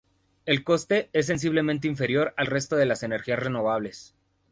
El 0.47 0.63
coste 0.63 1.11
es 1.13 1.27
sensiblemente 1.27 1.87
inferior 1.87 2.33
al 2.35 2.47
resto 2.47 2.75
de 2.75 2.87
las 2.87 3.03
energías 3.03 3.37
renovables. 3.37 4.15